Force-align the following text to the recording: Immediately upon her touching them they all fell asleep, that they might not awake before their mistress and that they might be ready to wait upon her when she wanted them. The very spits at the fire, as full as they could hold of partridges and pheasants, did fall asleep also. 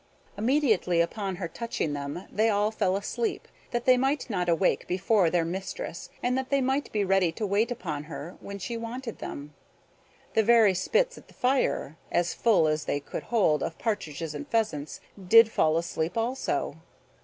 Immediately 0.35 0.99
upon 0.99 1.35
her 1.35 1.47
touching 1.47 1.93
them 1.93 2.23
they 2.31 2.49
all 2.49 2.71
fell 2.71 2.95
asleep, 2.95 3.47
that 3.69 3.85
they 3.85 3.97
might 3.97 4.31
not 4.31 4.49
awake 4.49 4.87
before 4.87 5.29
their 5.29 5.45
mistress 5.45 6.09
and 6.23 6.35
that 6.35 6.49
they 6.49 6.59
might 6.59 6.91
be 6.91 7.05
ready 7.05 7.31
to 7.33 7.45
wait 7.45 7.69
upon 7.69 8.05
her 8.05 8.35
when 8.41 8.57
she 8.57 8.75
wanted 8.75 9.19
them. 9.19 9.53
The 10.33 10.41
very 10.41 10.73
spits 10.73 11.19
at 11.19 11.27
the 11.27 11.35
fire, 11.35 11.97
as 12.11 12.33
full 12.33 12.67
as 12.67 12.85
they 12.85 12.99
could 12.99 13.25
hold 13.29 13.61
of 13.61 13.77
partridges 13.77 14.33
and 14.33 14.47
pheasants, 14.47 15.01
did 15.27 15.51
fall 15.51 15.77
asleep 15.77 16.17
also. 16.17 16.77